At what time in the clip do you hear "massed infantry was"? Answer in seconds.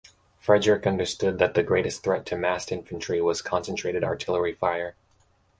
2.35-3.43